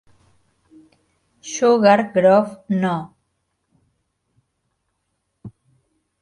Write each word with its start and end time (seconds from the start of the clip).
Sugar 1.49 2.11
Grove 2.11 2.63
No. 2.81 2.95